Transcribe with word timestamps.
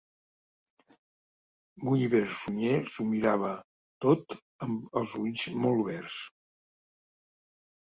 Gulliver 1.87 2.21
Sunyer 2.39 2.79
s'ho 2.95 3.05
mirava 3.11 3.53
tot 4.07 4.35
amb 4.69 4.99
els 5.03 5.15
ulls 5.27 5.47
molt 5.69 5.85
oberts. 5.85 6.19